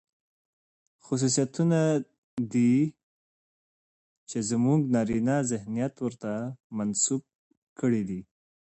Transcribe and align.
خصوصيتونه 1.05 1.79
دي، 2.53 2.75
چې 4.29 4.37
زموږ 4.49 4.79
نارينه 4.95 5.35
ذهنيت 5.51 5.93
ورته 6.01 6.31
منسوب 6.77 7.21
کړي 7.79 8.01
دي. 8.09 8.21